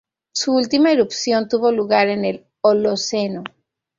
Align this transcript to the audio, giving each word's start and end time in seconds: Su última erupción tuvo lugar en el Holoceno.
Su 0.33 0.55
última 0.55 0.91
erupción 0.91 1.47
tuvo 1.47 1.71
lugar 1.71 2.07
en 2.09 2.25
el 2.25 2.47
Holoceno. 2.61 3.43